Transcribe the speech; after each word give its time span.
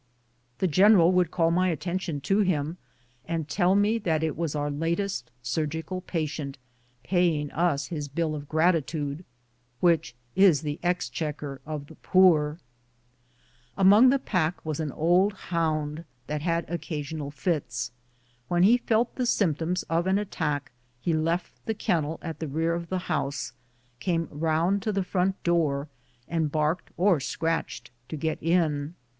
The 0.57 0.65
general 0.67 1.11
would 1.11 1.29
call 1.29 1.51
my 1.51 1.67
attention 1.69 2.21
to 2.21 2.39
him, 2.39 2.77
and 3.25 3.47
tell 3.47 3.75
me 3.75 3.99
that 3.99 4.23
it 4.23 4.35
was 4.35 4.55
our 4.55 4.71
latest 4.71 5.29
surgical 5.43 6.01
patient, 6.01 6.57
paying 7.03 7.51
us 7.51 7.89
his 7.89 8.07
bill 8.07 8.35
in 8.35 8.45
gratitude, 8.45 9.23
"which 9.79 10.15
is 10.35 10.63
the 10.63 10.79
exchequer 10.81 11.61
of 11.67 11.85
the 11.85 11.93
poor." 11.93 12.57
Among 13.77 14.09
the 14.09 14.17
pack 14.17 14.65
was 14.65 14.79
an 14.79 14.91
old 14.91 15.33
hound 15.33 16.03
that 16.25 16.41
had 16.41 16.63
occa 16.63 16.71
INCIDENTS 16.71 16.71
OF 16.71 16.77
EVERY 16.77 16.99
DAY 16.99 17.05
LIFE. 17.05 17.11
Ill 17.11 17.17
eional 17.29 17.33
fits. 17.35 17.91
When 18.47 18.63
he 18.63 18.77
felt 18.79 19.13
the 19.13 19.27
symptoms 19.27 19.83
of 19.83 20.07
an 20.07 20.17
attack 20.17 20.71
he 20.99 21.13
left 21.13 21.63
the 21.67 21.75
kennel 21.75 22.17
at 22.23 22.39
the 22.39 22.47
rear 22.47 22.73
of 22.73 22.89
the 22.89 22.97
house, 23.05 23.53
came 23.99 24.27
round 24.31 24.81
to 24.81 24.91
the 24.91 25.03
front 25.03 25.43
door, 25.43 25.89
and 26.27 26.51
barked 26.51 26.89
or 26.97 27.19
scratched 27.19 27.91
to 28.09 28.17
get 28.17 28.41
in. 28.41 28.95